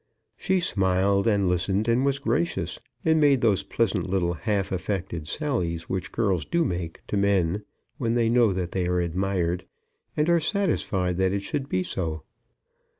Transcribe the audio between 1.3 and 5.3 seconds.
listened, and was gracious, and made those pleasant little half affected